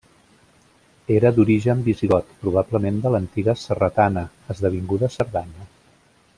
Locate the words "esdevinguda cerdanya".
4.55-5.73